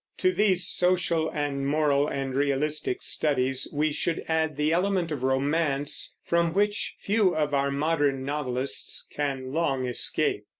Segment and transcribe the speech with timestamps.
[0.17, 6.17] To these social and moral and realistic studies we should add the element of romance,
[6.23, 10.47] from which few of our modern novelist's can long escape.